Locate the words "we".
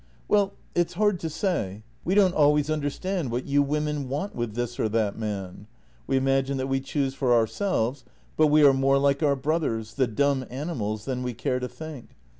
2.03-2.15, 6.07-6.17, 6.65-6.79, 8.47-8.63, 11.21-11.35